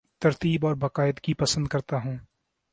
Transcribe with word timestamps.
ترتیب 0.21 0.65
اور 0.65 0.75
باقاعدگی 0.75 1.33
پسند 1.33 1.67
کرتا 1.67 1.97
ہوں 1.97 2.17